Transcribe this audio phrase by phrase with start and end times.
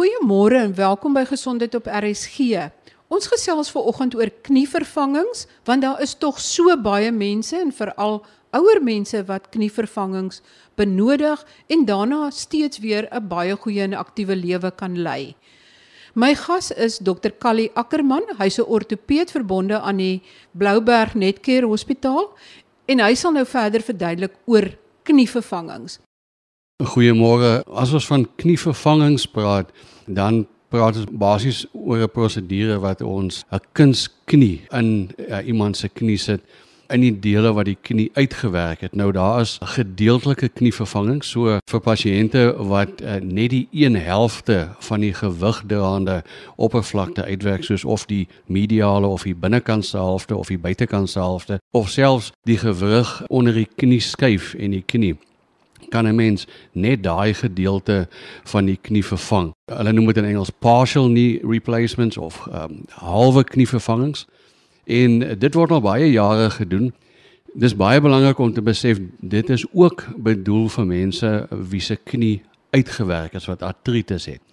[0.00, 2.54] Goeiemôre en welkom by Gesondheid op RSG.
[3.12, 8.22] Ons gesels ver oggend oor knievervangings want daar is tog so baie mense en veral
[8.56, 10.40] ouer mense wat knievervangings
[10.80, 15.36] benodig en daarna steeds weer 'n baie goeie en aktiewe lewe kan lei.
[16.14, 17.36] My gas is Dr.
[17.38, 18.24] Callie Ackerman.
[18.38, 20.22] Hy's 'n ortopeed verbonde aan die
[20.52, 22.32] Blouberg Netcare Hospitaal
[22.86, 24.64] en hy sal nou verder verduidelik oor
[25.02, 26.00] knievervangings.
[26.80, 27.60] Goeiemôre.
[27.76, 29.68] As ons van knievervangings praat,
[30.08, 35.88] dan praat ons basies oor 'n prosedure wat ons 'n kunsknie in uh, iemand se
[35.88, 36.40] knie sit
[36.88, 38.94] in die dele wat die knie uitgewerk het.
[38.94, 45.00] Nou daar is gedeeltelike knievervanging so vir pasiënte wat uh, net die een helfte van
[45.00, 46.22] die gewigdraande
[46.56, 51.90] oppervlakte uitwerk soos of die mediale of die binnekantse helfte of die buitekantse helfte of
[51.90, 55.16] selfs die gewrig onder die knie skuif en die knie
[55.90, 58.08] kan 'n mens net daai gedeelte
[58.44, 59.52] van die knie vervang.
[59.66, 64.26] Hulle noem dit in Engels partial knee replacements of um, halwe knievervangings.
[64.84, 66.92] En dit word al baie jare gedoen.
[67.54, 72.42] Dis baie belangrik om te besef dit is ook bedoel vir mense wie se knie
[72.70, 74.49] uitgewerk is wat artritis het.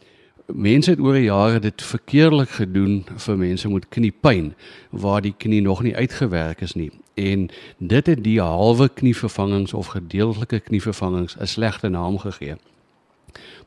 [0.54, 4.54] Mense het oor die jare dit verkeerlik gedoen vir mense met kniepyn
[4.96, 6.92] waar die knie nog nie uitgewerk is nie.
[7.20, 12.56] En dit het die halwe knievervangings of gedeeltelike knievervangings 'n slegte naam gegee.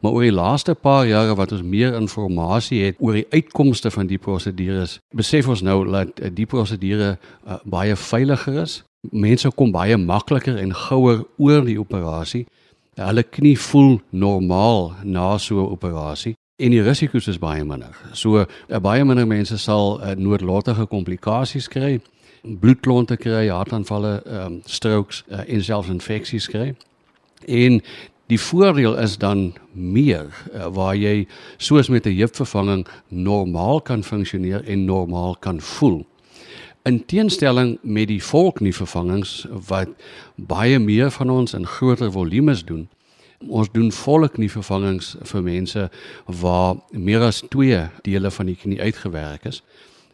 [0.00, 4.06] Maar oor die laaste paar jare wat ons meer inligting het oor die uitkomste van
[4.06, 8.82] die prosedures, besef ons nou dat eh, die prosedure uh, baie veiliger is.
[9.00, 12.46] Mense kom baie makliker en gouer oor die operasie.
[12.94, 17.96] Hulle knie voel normaal na so 'n operasie en die risiko's is baie minder.
[18.12, 21.98] So uh, baie minder mense sal uh, noodlottige komplikasies kry,
[22.42, 26.74] bloedklonte kry, hartaanvalle, um, strokes uh, en selfs infeksies kry.
[27.48, 27.80] En
[28.30, 31.26] Die voordeel is dan meer uh, waar jy
[31.58, 36.06] soos met 'n heupvervanging normaal kan funksioneer en normaal kan voel.
[36.82, 39.88] In teenstelling met die volknievervangings wat
[40.34, 42.88] baie meer van ons in groter volumes doen.
[43.48, 45.90] Ons doen volle knievervangings vir mense
[46.40, 49.62] waar meer as 2 dele van die knie uitgewerk is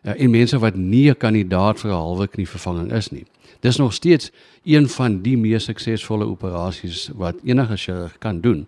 [0.07, 3.27] uh, en mense wat nie 'n kandidaat vir 'n halwe knievervanging is nie.
[3.61, 4.31] Dis nog steeds
[4.65, 8.67] een van die mees suksesvolle operasies wat enige chirurg kan doen.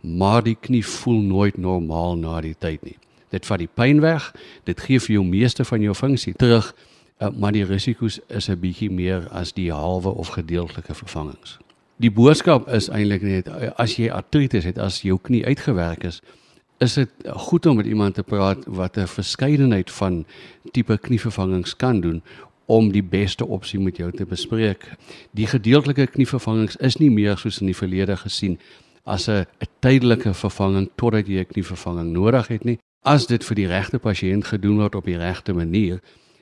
[0.00, 2.98] Maar die knie voel nooit normaal na die tyd nie.
[3.30, 6.74] Dit vat die pyn weg, dit gee vir jou meeste van jou funksie terug,
[7.18, 11.58] uh, maar die risiko's is 'n bietjie meer as die halwe of gedeeltelike vervangings.
[11.96, 13.46] Die boodskap is eintlik net
[13.80, 16.20] as jy artritis het, as jou knie uitgewerk is,
[16.84, 20.26] is dit goed om met iemand te praat wat 'n verskeidenheid van
[20.72, 22.22] tipe knievervangings kan doen
[22.66, 24.92] om die beste opsie met jou te bespreek.
[25.30, 28.58] Die gedeeltelike knievervangings is nie meer soos in die verlede gesien
[29.04, 29.46] as 'n
[29.80, 32.78] tydelike vervanging totdat jy 'n knievervanging nodig het nie.
[33.02, 36.00] As dit vir die regte pasiënt gedoen word op die regte manier,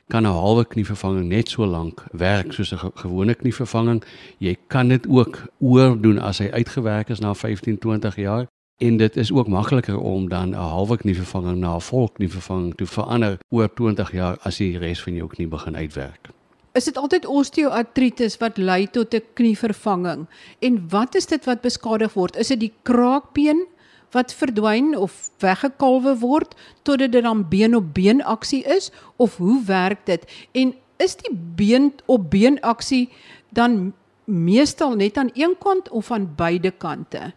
[0.09, 4.05] kan 'n halwe knievervanging net so lank werk soos 'n gewone knievervanging.
[4.39, 8.47] Jy kan dit ook oordoen as hy uitgewerk is na 15-20 jaar.
[8.79, 12.87] En dit is ook makliker om dan 'n halwe knievervanging na 'n volle knievervanging te
[12.87, 16.29] verander oor 20 jaar as die res van jou knie begin uitwerk.
[16.73, 20.27] Is dit altyd osteoartritis wat lei tot 'n knievervanging?
[20.59, 22.37] En wat is dit wat beskadig word?
[22.37, 23.67] Is dit die kraakbeen
[24.15, 26.55] wat verdwyn of weggekalwe word
[26.87, 30.25] totdat dit dan been op been aksie is of hoe werk dit?
[30.53, 33.09] En is die been op been aksie
[33.51, 33.93] dan
[34.25, 37.33] meestal net aan een kant of aan beide kante?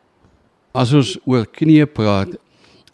[0.77, 2.37] As ons oor knieë praat,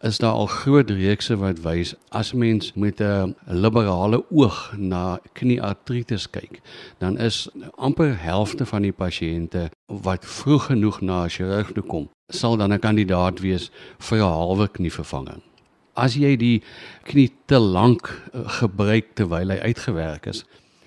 [0.03, 6.29] is daar al groot reekse wat wys as mens met 'n liberale oog na knieartritis
[6.29, 6.61] kyk,
[6.97, 12.09] dan is amper helfte van die pasiënte wat vroeg genoeg na 'n chirurg toe kom,
[12.29, 15.41] sal dan 'n kandidaat wees vir 'n halwe knievervanging.
[15.93, 16.61] As jy die
[17.03, 20.43] knie te lank eh, gebruik terwyl hy uitgewerk is,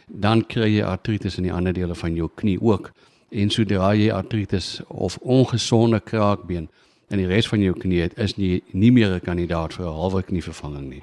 [0.07, 2.93] dan kry jy artritis in die ander dele van jou knie ook.
[3.31, 6.69] En sodra jy artritis of ongesonde kraakbeen
[7.09, 10.23] en die res van jou knie is nie nie meer 'n kandidaat vir 'n halwe
[10.23, 11.03] knievervanging nie.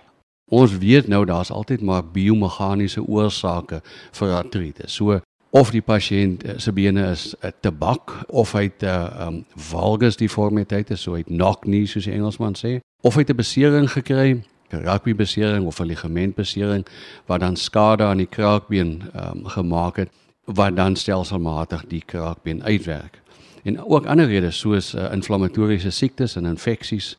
[0.52, 3.82] Ons weet nou daar's altyd maar biomeganiese oorsake
[4.12, 4.94] vir artritis.
[4.94, 9.28] So of die pasiënt eh, se bene is 'n tabak of hy het 'n uh,
[9.28, 13.30] um, valgus deformiteit, so hy het knock knee soos die Engelsman sê, of hy het
[13.30, 16.86] 'n besering gekry, 'n rugby besering of 'n ligamentbesering
[17.26, 20.10] wat dan skade aan die kraakbeen um, gemaak het
[20.46, 23.22] wat dan stelselmatig die kraakbeen uitwerk
[23.64, 27.18] en ook ander redes soos uh, inflammatoriese siektes en infeksies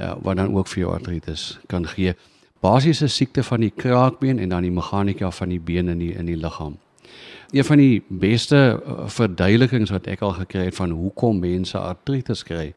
[0.00, 2.14] uh, wat dan ook vir jou artritis kan gee.
[2.60, 6.26] Basiese siekte van die kraakbeen en dan die meganika van die bene in die in
[6.26, 6.78] die liggaam.
[7.50, 12.44] Een van die beste uh, verduidelikings wat ek al gekry het van hoekom mense artritis
[12.46, 12.72] kry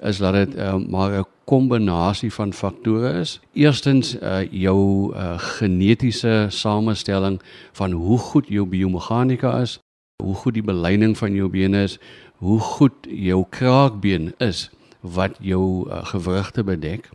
[0.00, 3.40] is dat dit uh, maar 'n kombinasie van faktore is.
[3.52, 7.40] Eerstens uh, jou uh, genetiese samestelling
[7.72, 9.78] van hoe goed jou biomeganika is,
[10.22, 11.98] hoe goed die beleining van jou bene is,
[12.38, 17.10] hoe goed jou kraakbeen is wat jou uh, gewrigte bedek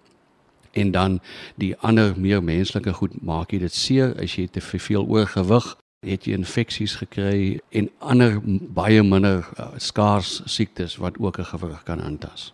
[0.72, 1.20] en dan
[1.56, 6.26] die ander meer menslike goed maak jy dit seer as jy te veel oorgewig het
[6.26, 8.40] jy infeksies gekry en ander
[8.74, 12.54] baie minder uh, skaars siektes wat ook 'n gewrig kan aantas.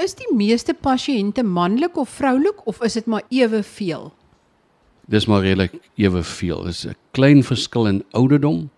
[0.00, 4.12] Is die meeste pasiënte manlik of vroulik of is dit maar eweveel?
[5.06, 6.62] Dis maar redelik eweveel.
[6.62, 8.70] Dis 'n klein verskil in ouderdom.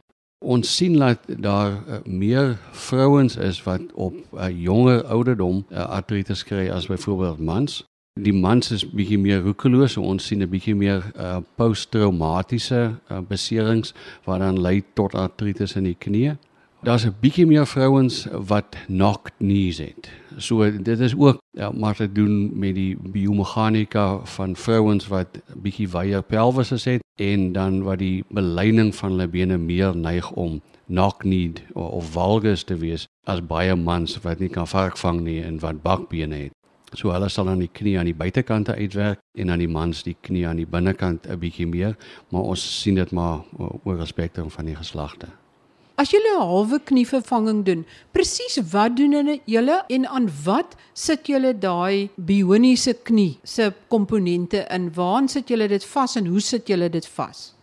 [0.42, 5.86] Ons sien dat daar uh, meer vrouens is wat op 'n uh, jonger ouderdom uh,
[5.86, 7.84] artritis kry as byvoorbeeld mans.
[8.20, 13.18] Die mans is bietjie meer roekeloos, so ons sien 'n bietjie meer uh, posttraumatiese uh,
[13.28, 13.94] beserings
[14.24, 16.36] wat dan lei tot artritis in die knie.
[16.82, 20.10] Daar's 'n bietjie meer vrouens wat knocked knees het.
[20.36, 25.88] So dit is ook ja, maar te doen met die biomeganika van vrouens wat bietjie
[25.88, 31.18] wyeer pelvis het en dan wat die beleining van hulle bene meer neig om knock
[31.18, 35.58] knee of, of valgus te wees as baie mans wat nie kan varkvang nie en
[35.58, 36.52] wat bakbene het.
[36.92, 40.16] So hulle sal aan die knie aan die buitekante uitwerk en aan die mans die
[40.20, 41.96] knie aan die binnekant 'n bietjie meer,
[42.28, 43.40] maar ons sien dit maar
[43.84, 45.26] oor respekteer van die geslagte.
[46.00, 51.52] As jy 'n halwe knievervanging doen, presies wat doen julle en aan wat sit julle
[51.52, 54.90] daai bioniese knie se komponente in?
[54.94, 57.54] Waar sit julle dit vas en hoe sit julle dit vas?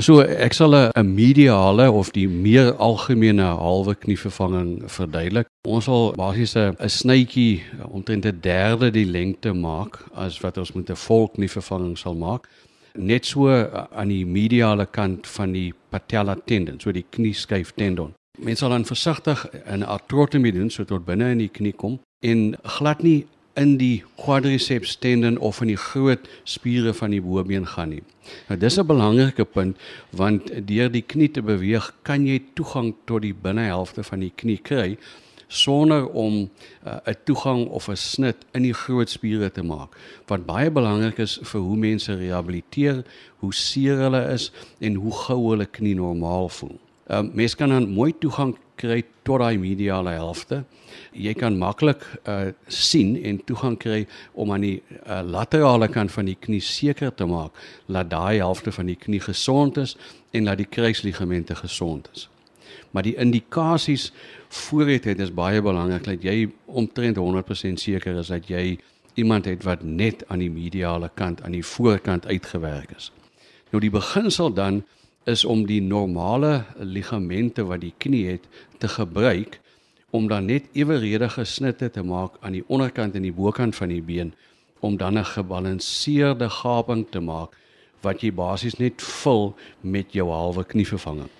[0.00, 5.46] So ek sal 'n mediale of die meer algemene halwe knievervanging verduidelik.
[5.68, 7.60] Ons sal basies 'n snytjie
[7.92, 12.48] omtrent 'n derde die lengte maak as wat ons met 'n volknievervanging sal maak.
[12.94, 18.12] Net so aan die mediale kant van die patella tendon, so die knieskyf tendon.
[18.38, 22.56] Mense sal dan versigtig 'n artrotomie doen so tot binne in die knie kom en
[22.62, 27.90] glad nie in die quadriceps tendon of in die groot spiere van die bobeen gaan
[27.92, 28.02] nie.
[28.48, 29.76] Nou dis 'n belangrike punt
[30.10, 34.58] want deur die knie te beweeg kan jy toegang tot die binnehelfte van die knie
[34.58, 34.98] kry
[35.52, 36.34] sonder om
[36.86, 39.96] uh, 'n uh, toegang of 'n snit in die groot spiere te maak.
[40.26, 43.04] Wat baie belangrik is vir hoe mense rehabiliteer,
[43.36, 46.78] hoe seer hulle is en hoe gou hulle knie normaal voel.
[47.06, 50.64] Ehm uh, mense kan dan mooi toegang kry tot daai mediale helfte.
[51.12, 56.24] Jy kan maklik uh sien en toegang kry om aan die uh, laterale kant van
[56.24, 57.52] die knie seker te maak
[57.86, 59.96] dat daai helfte van die knie gesond is
[60.32, 62.28] en dat die kruisligamente gesond is.
[62.92, 64.10] Maar die indikasies
[64.52, 68.78] vooruit het is baie belangrik dat jy omtrent 100% seker is dat jy
[69.14, 73.10] iemand het wat net aan die mediale kant aan die voorkant uitgewerk is.
[73.72, 74.82] Nou die beginsel dan
[75.24, 78.48] is om die normale ligamente wat die knie het
[78.78, 79.60] te gebruik
[80.12, 84.02] om dan net eweredige snitte te maak aan die onderkant en die bokant van die
[84.02, 84.34] been
[84.80, 87.56] om dan 'n gebalanseerde gaping te maak
[88.00, 91.30] wat jy basies net vul met jou halwe knievervanging.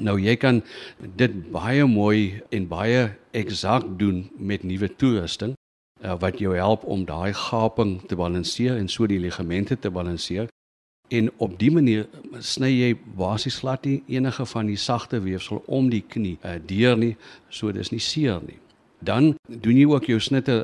[0.00, 0.62] Nou jy kan
[0.98, 5.52] dit baie mooi en baie eksakt doen met nuwe toerusting
[6.00, 10.48] uh, wat jou help om daai gaping te balanseer en so die ligamente te balanseer
[11.10, 12.06] en op die manier
[12.38, 16.96] sny jy basies glad nie enige van die sagte weefsel om die knie uh, deur
[16.96, 17.16] nie
[17.50, 18.56] so dis nie seer nie.
[19.00, 20.54] Dan doen jy ook jou snitte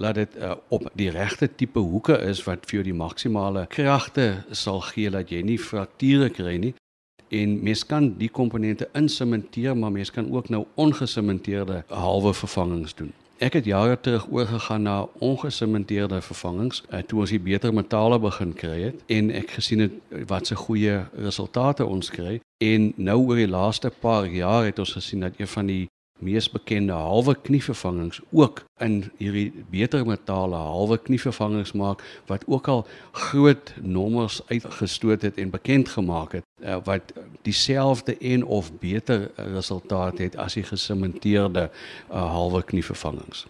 [0.00, 4.44] laat dit uh, op die regte tipe hoeke is wat vir jou die maksimale kragte
[4.52, 6.74] sal gee dat jy nie frakture kry nie
[7.28, 13.12] en mens kan die komponente insementeer maar mens kan ook nou ongesementeerde halwe vervangings doen.
[13.36, 18.54] Ek het jare terug oorgegaan na ongesementeerde vervangings uh, toe ons die beter metale begin
[18.56, 19.98] kry het en ek gesien het
[20.30, 22.38] wat se goeie resultate ons kry.
[22.64, 25.84] En nou oor die laaste paar jaar het ons gesien dat een van die
[26.18, 32.86] mees bekende halwe knievervangings ook in hierdie beter metale halwe knievervangings maak wat ook al
[33.12, 40.18] groot nommers uitgestoot het en bekend gemaak het uh, wat dieselfde en of beter resultaat
[40.18, 41.70] het as die gesementeerde
[42.10, 43.46] uh, halwe knievervangings.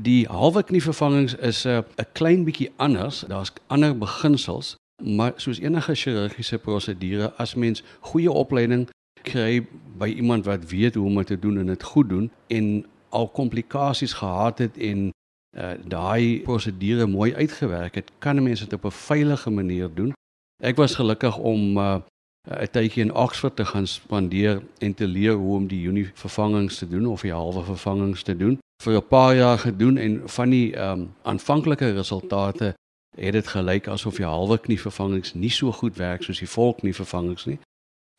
[0.00, 5.94] Die halwe knievervangings is 'n uh, klein bietjie anders, daar's ander beginsels, maar soos enige
[5.94, 8.88] chirurgiese prosedure as mens goeie opleiding
[9.22, 9.66] kry
[9.98, 13.28] by iemand wat weet hoe om dit te doen en dit goed doen en al
[13.28, 15.10] komplikasies gehad het en
[15.56, 20.12] uh, daai prosedure mooi uitgewerk het, kan mense dit op 'n veilige manier doen.
[20.62, 21.96] Ek was gelukkig om uh,
[22.48, 26.78] 'n tydjie in Oxford te gaan spandeer en te leer hoe om die unie vervangings
[26.78, 28.58] te doen of die halwe vervangings te doen.
[28.82, 32.74] Vir 'n paar jaar gedoen en van die um, aanvanklike resultate
[33.16, 36.94] het dit gelyk asof die halwe knie vervangings nie so goed werk soos die volknie
[36.94, 37.58] vervangings nie.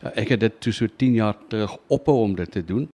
[0.03, 2.89] Uh, ek het dit toe so 10 jaar terug ophou om dit te doen.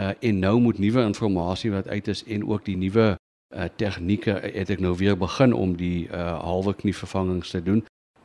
[0.00, 3.16] Uh, en nou moet nuwe inligting wat uit is en ook die nuwe
[3.54, 7.84] uh, tegnieke het ek nou weer begin om die uh, halwe knievervangings te doen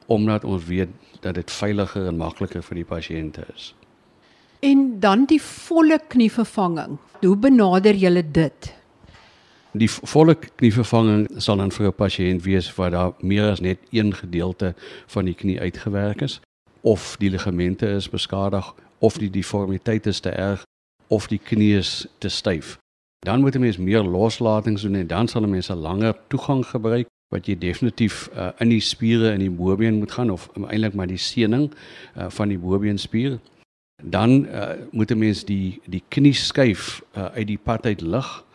[0.10, 0.90] omdat ons weet
[1.22, 3.76] dat dit veiliger en makliker vir die pasiënte is.
[4.66, 6.98] En dan die volle knievervanging.
[7.22, 8.74] Hoe benader julle dit?
[9.78, 14.14] Die volle knievervanging sal dan vir 'n pasiënt wees waar daar meer as net een
[14.14, 14.74] gedeelte
[15.08, 16.40] van die knie uitgewerk is
[16.82, 20.64] of die ligamente is beskadig of die deformiteit is te erg
[21.08, 22.78] of die knie is te styf.
[23.20, 26.66] Dan moet 'n mens meer loslatings doen en dan sal 'n mens 'n langer toegang
[26.66, 30.66] gebruik wat jy definitief uh, in die spiere in die bobeen moet gaan of um,
[30.66, 31.74] eintlik maar die seening
[32.18, 33.40] uh, van die bobeenspier.
[34.04, 38.46] Dan uh, moet 'n mens die die knie skuif uh, uit die pad uit lig.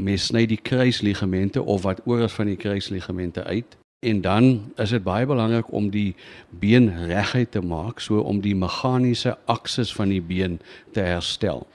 [0.00, 4.90] Mens sny die kruisligamente of wat oor is van die kruisligamente uit en dan is
[4.90, 6.14] dit baie belangrik om die
[6.48, 10.60] been reguit te maak so om die meganiese aksis van die been
[10.92, 11.66] te herstel.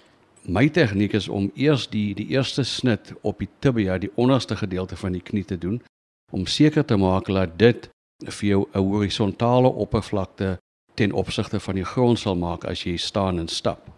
[0.46, 4.96] My tegniek is om eers die die eerste snit op die tibia, die onderste gedeelte
[4.96, 5.82] van die knie te doen
[6.32, 7.90] om seker te maak dat dit
[8.26, 10.58] vir jou 'n horisontale oppervlakte
[10.94, 13.90] ten opsigte van die grond sal maak as jy staan en stap.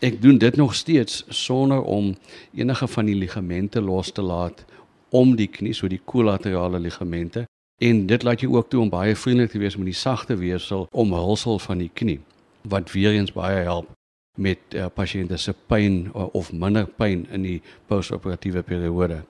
[0.00, 2.16] Ek doen dit nog steeds sonder om
[2.54, 4.64] enige van die ligamente los te laat
[5.10, 7.46] om die knie, so die kollaterale ligamente
[7.78, 10.88] En dit laat jou ook toe om baie vriendelik te wees met die sagte weefsel
[10.90, 12.20] omhulsel van die knie
[12.62, 13.90] wat weer eens baie help
[14.34, 19.22] met uh, pasiënte se pyn uh, of minder pyn in die postoperatiewe periode.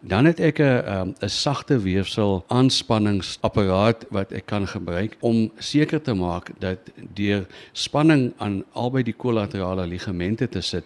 [0.00, 6.02] Dan het ek 'n 'n um, sagte weefsel aanspanningsapparaat wat ek kan gebruik om seker
[6.02, 6.78] te maak dat
[7.14, 10.84] deur spanning aan albei die kollaterale ligamente te sit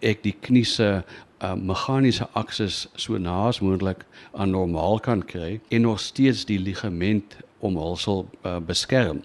[0.00, 1.02] ek die knie se
[1.42, 7.36] uh, meganiese aksis so naas moontlik aan normaal kan kry en nog steeds die ligament
[7.60, 9.22] omhulsel uh, beskerm.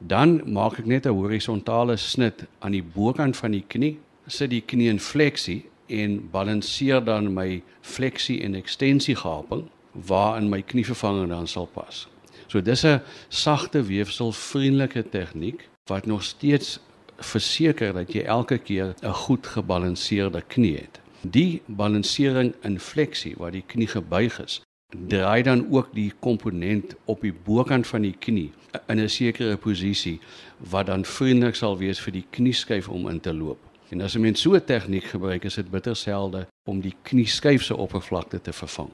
[0.00, 4.64] Dan maak ek net 'n horisontale snit aan die bokant van die knie, sit die
[4.64, 11.46] knie in fleksie en balanseer dan my fleksie en ekstensie gaping waarin my knievervanger dan
[11.46, 12.08] sal pas.
[12.46, 16.80] So dis 'n sagte weefsel vriendelike tegniek wat nog steeds
[17.20, 21.00] verseker dat jy elke keer 'n goed gebalanseerde knie het.
[21.20, 24.60] Die balansering in fleksie waar die knie gebuig is,
[25.08, 28.52] draai dan ook die komponent op die bokant van die knie
[28.86, 30.20] in 'n sekere posisie
[30.56, 33.58] wat dan vriendelik sal wees vir die knieskyf om in te loop.
[33.90, 37.62] En as 'n mens so 'n tegniek gebruik, is dit bitter selde om die knieskyf
[37.62, 38.90] se oppervlakte te vervang.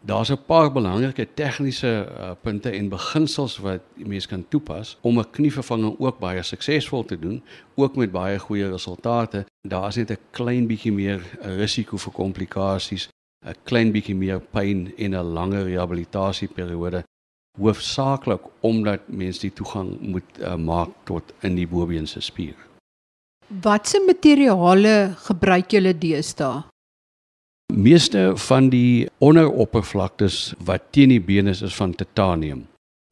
[0.00, 5.18] Daar's 'n paar belangrike tegniese uh, punte en beginsels wat die mens kan toepas om
[5.18, 7.42] 'n knievervanging ook baie suksesvol te doen,
[7.74, 9.44] ook met baie goeie resultate.
[9.68, 13.08] Daar's net 'n klein bietjie meer risiko vir komplikasies,
[13.46, 17.02] 'n klein bietjie meer pyn en 'n langer rehabilitasieperiode,
[17.58, 22.56] hoofsaaklik omdat mens die toegang moet uh, maak tot in die bobeense spier.
[23.48, 26.62] Watse materiale gebruik julle deesdae?
[27.74, 32.64] Meeste van die onderoppervlaktes wat teen die been is is van titanium.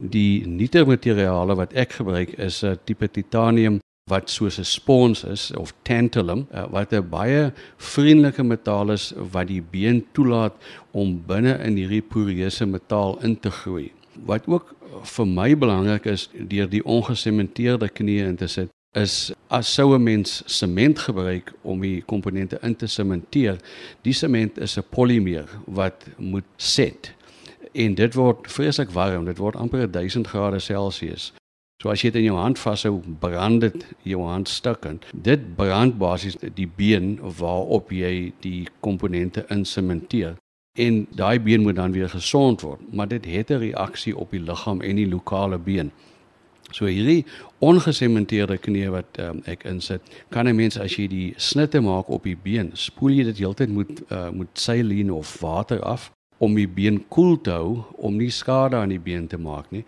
[0.03, 3.79] Die nuute materiale wat ek gebruik is 'n tipe titanium
[4.11, 9.47] wat soos 'n spons is of tantalum eh, wat 'n baie vriendelike metaal is wat
[9.47, 10.55] die been toelaat
[10.91, 13.93] om binne in hierdie poreuse metaal in te groei.
[14.25, 19.75] Wat ook vir my belangrik is deur die ongesementeerde knie in te sit is as
[19.75, 23.57] sou 'n mens sement gebruik om die komponente in te sementeer,
[24.03, 27.13] die sement is 'n polimeer wat moet set.
[27.73, 31.33] En dit word vreeslik warm, dit word amper 1000 grade Celsius.
[31.83, 35.05] So as jy dit in jou hand vashou, brand dit jou hand stukkend.
[35.13, 40.37] Dit brand basies die been waarop jy die komponente insementeer.
[40.79, 44.41] En daai been moet dan weer gesond word, maar dit het 'n reaksie op die
[44.41, 45.93] liggaam en die lokale been.
[46.77, 47.25] So hierdie
[47.65, 52.29] ongesementeerde knie wat um, ek insit, kan 'n mens as jy die snitte maak op
[52.29, 56.69] die been, spoel jy dit heeltyd met uh, met saline of water af om die
[56.69, 59.85] been koel te hou om nie skade aan die been te maak nie.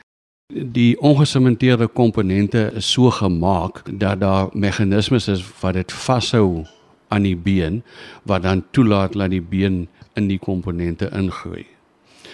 [0.49, 6.65] Die ongesementeerde komponente is so gemaak dat daar meganismes is wat dit vashou
[7.13, 7.83] aan die been
[8.25, 11.67] wat dan toelaat dat die been in die komponente ingroei.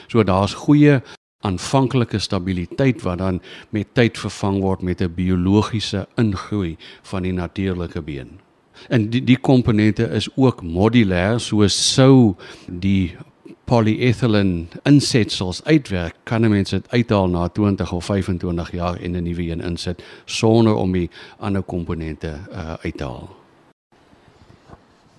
[0.07, 1.03] So daar's goeie
[1.45, 8.03] aanvanklike stabiliteit wat dan met tyd vervang word met 'n biologiese ingroei van die natuurlike
[8.03, 8.41] been.
[8.89, 12.35] En die die komponente is ook modulêr, so sou
[12.67, 13.17] die
[13.65, 19.23] polyethylene insetsels uitwerk, kan 'n mens dit uithaal na 20 of 25 jaar en 'n
[19.23, 23.37] nuwe een insit sonder om die ander komponente uh, uit te haal.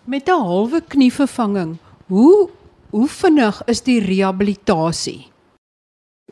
[0.04, 1.78] Met 'n halwe knievervanging,
[2.08, 2.50] hoe
[2.90, 5.35] hoe vinnig is die rehabilitasie?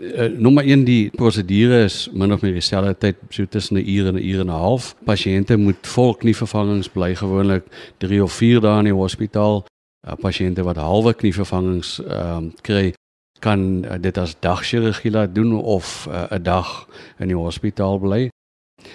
[0.02, 4.08] Uh, nommer 1 die prosedure is min of meer dieselfde tyd so tussen 'n uur
[4.08, 4.96] en 'n uur en 'n half.
[5.06, 7.64] Pasiënte moet vol knievervangings bly gewoonlik
[7.98, 9.66] 3 of 4 dae in die hospitaal
[10.08, 12.94] uh, pasiënte wat halwe knievervangings ehm um, kry
[13.40, 16.88] kan uh, dit as dagchirurgie laat doen of 'n uh, dag
[17.20, 18.30] in die hospitaal bly.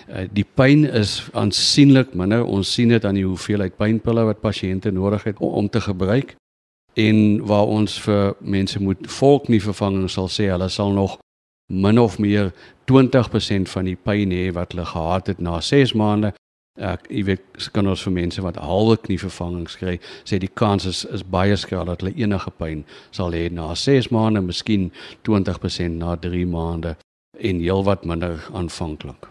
[0.09, 2.45] Uh, die pyn is aansienlik minder.
[2.45, 6.35] Ons sien dit aan die hoeveelheid pynpille wat pasiënte nodig het om, om te gebruik
[6.99, 11.19] en waar ons vir mense moet volknievervanging sal sê hulle sal nog
[11.69, 12.53] min of meer
[12.91, 16.33] 20% van die pyn hê wat hulle gehad het na 6 maande
[16.79, 19.97] ek jy weet kan ons vir mense wat halwe knie vervangings kry
[20.29, 24.11] sê die kans is is baie skraal dat hulle enige pyn sal hê na 6
[24.15, 24.91] maande, miskien
[25.27, 26.95] 20% na 3 maande
[27.39, 29.29] en heelwat minder aanvanklik.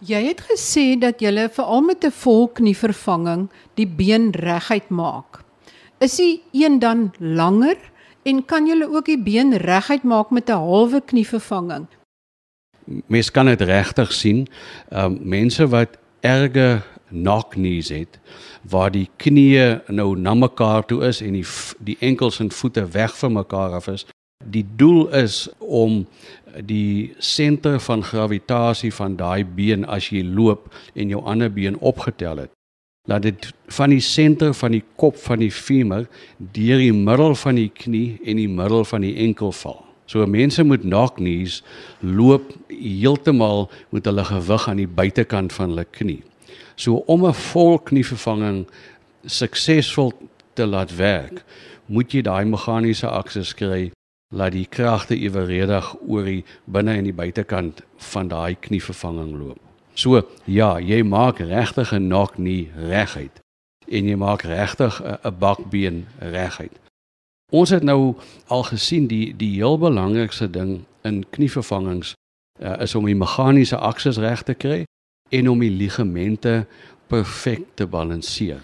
[0.00, 5.44] Jy het gesê dat jy veral met 'n volknie vervanging die been reguit maak.
[6.00, 7.76] Is die een dan langer
[8.22, 11.86] en kan jy ook die been reguit maak met 'n halwe knie vervanging?
[13.06, 14.48] Mens kan dit regtig sien.
[14.88, 18.18] Ehm um, mense wat erge knock knees het
[18.62, 21.46] waar die knieë nou na mekaar toe is en die
[21.78, 24.06] die enkels en voete weg van mekaar af is.
[24.44, 26.06] Die doel is om
[26.64, 32.36] die senter van gravitasie van daai been as jy loop en jou ander been opgetel
[32.36, 32.50] het.
[33.08, 36.04] Laat dit van die senter van die kop van die femur
[36.38, 39.78] deur die middel van die knie en die middel van die enkel val.
[40.10, 41.60] So mense moet knock knees
[42.02, 46.20] loop heeltemal met hulle gewig aan die buitekant van hulle knie.
[46.76, 48.66] So om 'n vol knievervanging
[49.24, 50.12] suksesvol
[50.54, 51.44] te laat werk,
[51.86, 53.90] moet jy daai meganiese akses kry
[54.34, 59.69] laat die kragte eweredig oor die binne en die buitekant van daai knievervanging loop.
[60.00, 63.40] So ja, jy maak regtig 'n knock knee reguit
[63.88, 66.76] en jy maak regtig 'n bakbeen reguit.
[67.52, 68.14] Ons het nou
[68.46, 72.14] al gesien die die heel belangrikste ding in knievervangings
[72.62, 74.84] uh, is om die meganiese akses reg te kry
[75.28, 76.66] en om die ligamente
[77.06, 78.62] perfek te balanseer.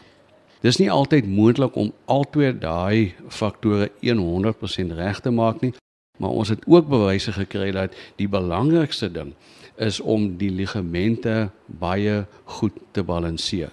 [0.61, 5.75] Dis nie altyd moontlik om albei daai faktore 100% reg te maak nie,
[6.19, 9.35] maar ons het ook bewyse gekry dat die belangrikste ding
[9.79, 13.71] is om die ligamente baie goed te balanseer.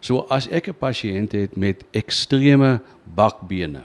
[0.00, 3.82] So as ek 'n pasiënt het met ekstreme bakbene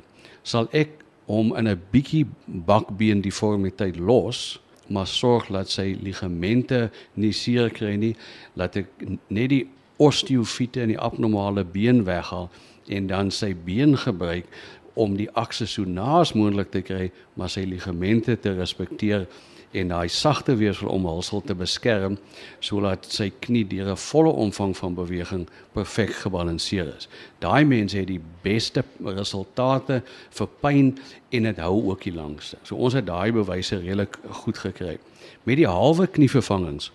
[0.47, 7.31] sal ek hom in 'n bietjie bakbeen deformiteit los, maar sorg dat sy ligamente nie
[7.31, 8.15] seer kry nie,
[8.55, 8.87] laat ek
[9.27, 12.49] net die osteofiete en die abnormale been weghaal
[12.87, 14.45] en dan sy been gebruik
[14.93, 19.27] om die akse so naas moontlik te kry, maar sy ligamente te respekteer
[19.71, 22.17] en daai sagte weefsel om hulsel te beskerm
[22.59, 27.07] sodat sy knie deur 'n volle omvang van beweging perfek gebalanseer is.
[27.39, 30.97] Daai mense het die beste resultate vir pyn
[31.29, 32.57] en dit hou ook die langste.
[32.63, 34.97] So ons het daai bewyse redelik goed gekry.
[35.43, 36.91] Met die halwe knievervangings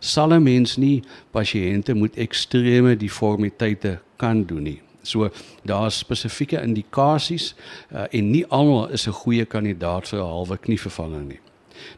[0.00, 4.80] sal 'n mens nie pasiënte met ekstreme deformiteite kan doen nie.
[5.02, 5.30] So
[5.64, 7.54] daar's spesifieke indikasies
[7.92, 11.40] uh, en nie almal is 'n goeie kandidaat vir 'n halwe knievervanging nie.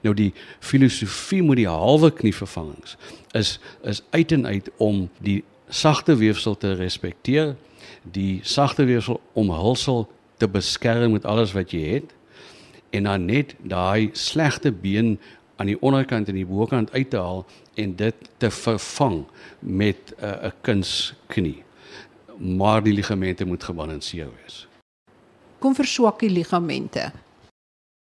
[0.01, 2.97] Nou die filosofie met die halwe knievervangings
[3.33, 7.57] is is uit en uit om die sagte weefsel te respekteer,
[8.03, 12.15] die sagte weefsel omhulsel te beskerm met alles wat jy het
[12.91, 15.19] en dan net daai slegte been
[15.61, 17.45] aan die onderkant en die bokant uit te haal
[17.79, 19.25] en dit te vervang
[19.59, 21.63] met 'n uh, kunsknie.
[22.39, 24.67] Maar die ligamente moet gebalanseer wees.
[25.59, 27.13] Kom verswak die ligamente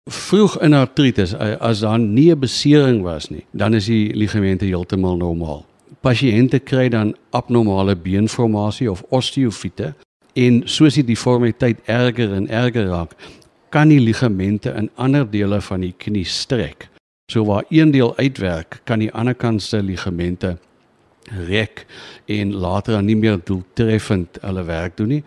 [0.08, 5.16] vroeg in artritis as daar nie 'n besering was nie, dan is die ligamente heeltemal
[5.16, 5.66] normaal.
[6.00, 9.94] Pasiënte kry dan abnormale beenformasie of osteofiete
[10.32, 13.14] en soos die deformiteit erger en erger raak,
[13.68, 16.88] kan die ligamente in ander dele van die knie strek.
[17.32, 20.58] So waar een deel uitwerk, kan die ander kant se ligamente
[21.48, 21.86] rek
[22.26, 25.22] en later dan nie meer doeltreffend hulle werk doen nie.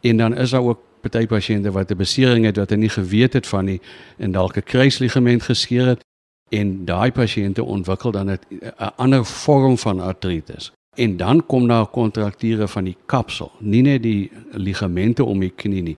[0.00, 3.32] En dan is daar ook party pasiënte wat 'n besering het wat hulle nie geweet
[3.32, 3.80] het van nie
[4.18, 6.04] en dalk 'n kruisligament geskeur het
[6.50, 8.38] en daai pasiënte ontwikkel dan 'n
[8.96, 10.72] ander vorm van artritis.
[10.94, 15.82] En dan kom daar kontrakture van die kapsel, nie net die ligamente om die knie
[15.82, 15.96] nie.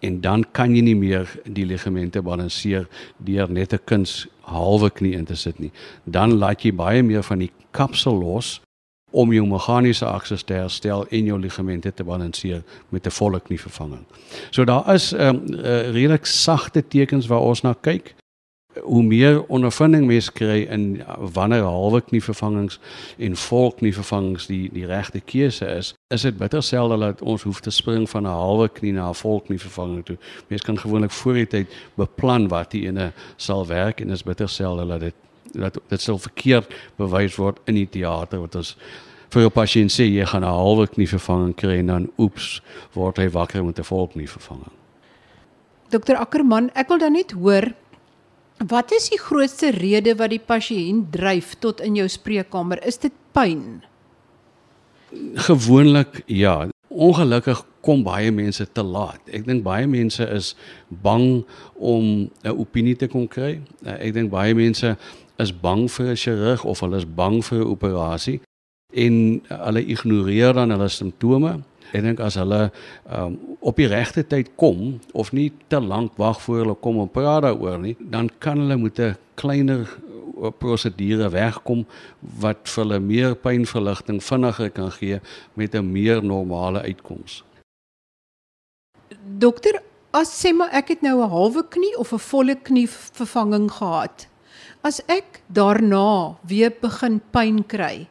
[0.00, 5.12] En dan kan jy nie meer die ligamente balanseer deur net 'n kuns halwe knie
[5.12, 5.72] in te sit nie.
[6.04, 8.60] Dan laat jy baie meer van die kapsel los
[9.10, 14.04] om jou meganiese akses te herstel en jou ligamente te balanseer met 'n volle knievervanging.
[14.50, 18.14] So daar is 'n um, ehm, uh, eh, redelik sagte tekens waar ons na kyk.
[18.82, 22.78] Hoe meer ondervinding mens kry in wanneer halwe knievervangings
[23.18, 27.60] en vol knievervangings die die regte keuse is, is dit bitter selde dat ons hoef
[27.60, 30.16] te spring van 'n halwe knie na 'n vol knievervanging toe.
[30.48, 34.48] Mens kan gewoonlik voor die tyd beplan wat die ene sal werk en is bitter
[34.48, 35.14] selde dat dit
[35.52, 38.76] dat dit sou verkeerd bewys word in die teater wat ons
[39.30, 42.60] vir 'n pasiënt sê jy gaan 'n halwe knievervanging kry en dan oeps
[42.94, 44.72] word hy wakker met 'n volknievervanging.
[45.90, 47.72] Dokter Ackerman, ek wil dan net hoor
[48.66, 52.82] wat is die grootste rede wat die pasiënt dryf tot in jou spreekkamer?
[52.86, 53.82] Is dit pyn?
[55.34, 56.68] Gewoonlik ja.
[56.88, 59.20] Ongelukkig kom baie mense te laat.
[59.30, 60.54] Ek dink baie mense is
[60.88, 63.60] bang om 'n opinie te kon kry.
[63.84, 64.96] Ek dink baie mense
[65.38, 68.40] is bang vir 'n chirurg of hulle is bang vir 'n operasie
[68.92, 71.60] en hulle ignoreer dan hulle simptome.
[71.92, 72.70] Ek dink as hulle
[73.12, 77.08] um, op die regte tyd kom of nie te lank wag voor hulle kom en
[77.08, 79.88] praat daaroor nie, dan kan hulle met 'n kleiner
[80.58, 81.84] prosedure wegkom
[82.40, 85.20] wat vir hulle meer pynverligting vinniger kan gee
[85.54, 87.44] met 'n meer normale uitkoms.
[89.38, 93.70] Dokter, as sê maar ek het nou 'n halwe knie of 'n volle knie vervanging
[93.70, 94.26] gehad.
[94.88, 98.06] As ek daarna weer begin pyn kry,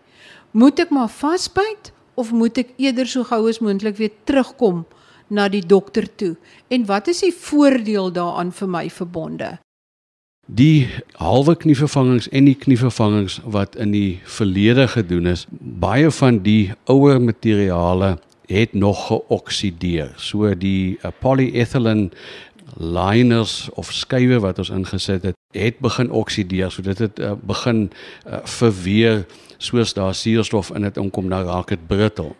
[0.54, 1.90] moet ek maar vasbyt
[2.22, 4.84] of moet ek eerder so gou as moontlik weer terugkom
[5.34, 6.36] na die dokter toe?
[6.70, 9.50] En wat is die voordeel daaraan vir my verbonde?
[10.46, 10.86] Die
[11.18, 15.48] halwe knievervangings en die knievervangings wat in die verlede gedoen is,
[15.82, 18.20] baie van die ouer materiale
[18.52, 20.13] het nog geoksideer.
[20.22, 22.12] So die uh, polyethylene
[22.78, 26.72] liners of skuwe wat ons ingesit het, het begin oksideer.
[26.72, 27.91] So dit het uh, begin
[28.28, 29.26] uh, verweer
[29.58, 32.36] soos daar suurstof in dit inkom, dan raak dit brittel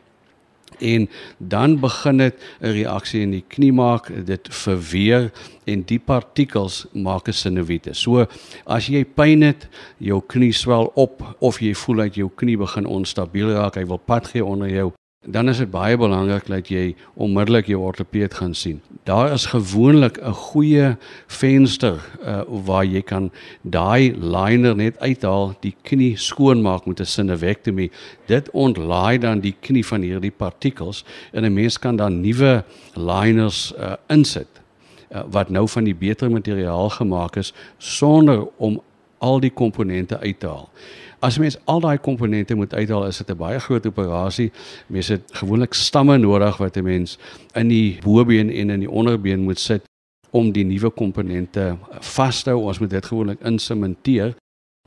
[0.80, 5.32] en dan begin dit 'n reaksie in die knie maak, dit verweer
[5.64, 7.94] en die partikels maak 'n sinuwiete.
[7.94, 8.26] So
[8.66, 12.86] as jy pyn het, jou knie swel op of jy voel dat jou knie begin
[12.86, 14.92] onstabiel raak, hy wil pad gee onder jou,
[15.28, 18.80] dan is dit baie belangrik dat jy onmiddellik jou ortopeed gaan sien.
[19.04, 20.96] Daar is gewoonlik 'n goeie
[21.28, 27.92] venster uh, waar jy kan daai liner net uithaal, die knie skoonmaak met 'n sinewektomie.
[28.26, 32.64] Dit ontlaai dan die knie van hierdie partikels en 'n mens kan dan nuwe
[32.96, 34.62] liners uh, insit
[35.12, 38.82] uh, wat nou van die beter materiaal gemaak is sonder om
[39.18, 40.70] al die komponente uit te haal.
[41.20, 44.52] As mens al daai komponente moet uithaal, is dit 'n baie groot operasie.
[44.88, 47.18] Mens het gewoonlik stamme nodig wat 'n mens
[47.54, 49.82] in die bobeen en in die onderbeen moet sit
[50.30, 52.62] om die nuwe komponente vas te hou.
[52.62, 54.36] Ons moet dit gewoonlik insementeer.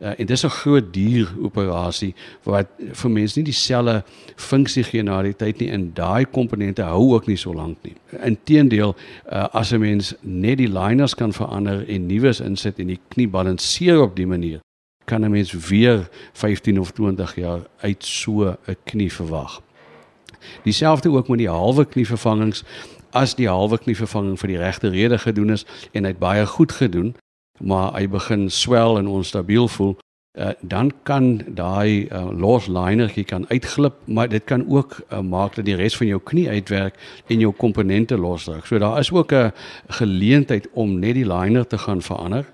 [0.02, 4.04] Uh, en dis 'n groot duur operasie wat vir mense nie dieselfde
[4.36, 7.94] funksie gee na die tyd nie en daai komponente hou ook nie so lank nie.
[8.22, 8.96] Inteendeel,
[9.32, 13.28] uh, as 'n mens net die liners kan verander en nuus insit en die knie
[13.28, 14.60] balanseer op die manier,
[15.10, 19.62] kan 'n mens weer 15 of 20 jaar uit so 'n knie verwag.
[20.62, 22.64] Dieselfde ook met die halwe knie vervangings
[23.10, 26.46] as die halwe knie vervanging vir die regte rede gedoen is en hy het baie
[26.46, 27.14] goed gedoen,
[27.58, 29.96] maar hy begin swel en onstabiel voel,
[30.38, 35.54] uh, dan kan daai uh, los linertjie kan uitglip, maar dit kan ook uh, maak
[35.54, 36.94] dat die res van jou knie uitwerk
[37.26, 38.66] en jou komponente losraak.
[38.66, 39.52] So daar is ook 'n
[39.88, 42.46] geleentheid om net die liner te gaan verander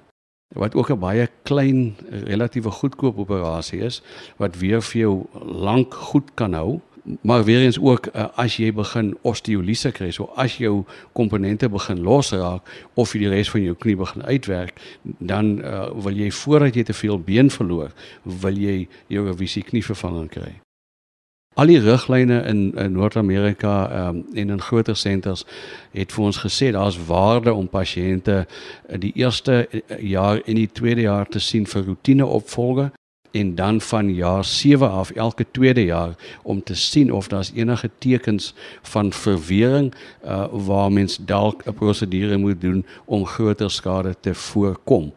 [0.57, 4.03] wat ook 'n baie klein relatiewe goedkoop operasie is
[4.37, 6.81] wat weer vir jou lank goed kan hou.
[7.21, 12.03] Maar weer eens ook uh, as jy begin osteoliese kry so as jou komponente begin
[12.03, 14.75] losraak of jy die res van jou knie begin uitwerk
[15.19, 19.85] dan uh, wil jy voordat jy te veel been verloor wil jy jou revisie knie
[19.85, 20.66] vervanging kry
[21.57, 25.45] Al die riglyne in in Noord-Amerika um, en in groter senters
[25.97, 28.43] het vir ons gesê daar's waarde om pasiënte
[28.93, 32.91] in die eerste eh, jaar en die tweede jaar te sien vir roetineopvolge
[33.33, 37.91] en dan van jaar 7 af elke tweede jaar om te sien of daar's enige
[37.99, 44.35] tekens van verwering uh, waar mens dalk 'n prosedure moet doen om groter skade te
[44.35, 45.13] voorkom.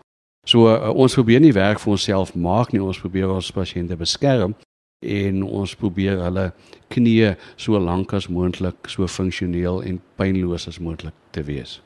[0.48, 4.56] So uh, ons probeer nie werk vir onsself maak nie, ons probeer ons pasiënte beskerm
[5.00, 6.50] en ons probeer hulle
[6.92, 11.80] knieë so lank as moontlik so funksioneel en pynloos as moontlik te wees.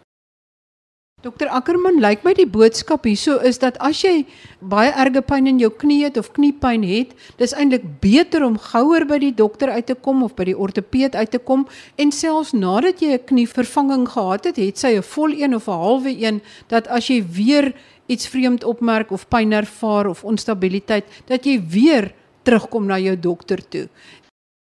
[1.23, 4.25] Dokter Ackerman, lyk my die boodskap hierso is dat as jy
[4.59, 9.05] baie erge pyn in jou knie het of kniepyn het, dis eintlik beter om gouer
[9.07, 11.63] by die dokter uit te kom of by die ortopeed uit te kom
[11.95, 15.79] en selfs nadat jy 'n knievervanging gehad het, het sy 'n vol een of 'n
[15.79, 17.73] halwe een dat as jy weer
[18.07, 22.11] iets vreemd opmerk of pyn ervaar of onstabiliteit, dat jy weer
[22.43, 23.87] terugkom na jou dokter toe.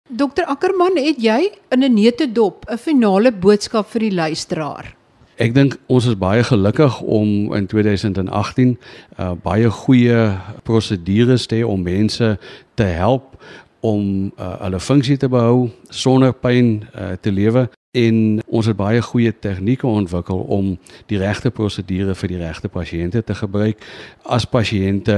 [0.10, 4.96] Dokter Ackerman, het jy in 'n neutedop 'n finale boodskap vir die luisteraar?
[5.38, 8.78] Ek dink ons is baie gelukkig om in 2018
[9.18, 12.38] uh, baie goeie prosedures te hê om mense
[12.76, 13.42] te help
[13.80, 19.02] om uh, hulle funksie te behou sonder pyn uh, te lewe en ons het baie
[19.06, 20.72] goeie tegnieke ontwikkel om
[21.12, 23.84] die regte prosedure vir die regte pasiënte te gebruik.
[24.26, 25.18] As pasiënte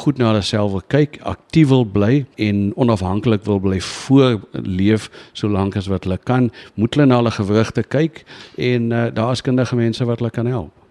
[0.00, 5.90] goed na hulself wil kyk, aktief wil bly en onafhanklik wil bly voorleef solank as
[5.92, 6.48] wat hulle kan,
[6.80, 8.24] moet hulle na hulle gewrigte kyk
[8.56, 10.83] en uh, daar is kundige mense wat hulle kan help.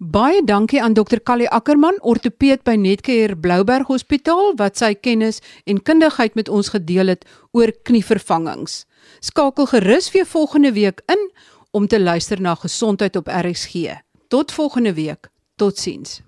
[0.00, 1.20] Baie dankie aan Dr.
[1.20, 7.12] Callie Ackerman, ortopeed by Netcare Blouberg Hospitaal wat sy kennis en kundigheid met ons gedeel
[7.12, 8.86] het oor knievervangings.
[9.20, 11.28] Skakel gerus weer volgende week in
[11.76, 14.00] om te luister na gesondheid op RSG.
[14.32, 15.28] Tot volgende week.
[15.60, 16.22] Totsiens.